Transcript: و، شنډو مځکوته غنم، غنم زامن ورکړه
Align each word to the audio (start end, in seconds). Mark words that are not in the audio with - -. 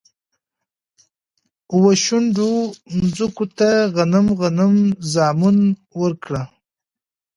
و، 1.81 1.83
شنډو 2.03 2.51
مځکوته 2.97 3.69
غنم، 3.95 4.27
غنم 4.39 4.75
زامن 5.13 5.57
ورکړه 5.99 6.43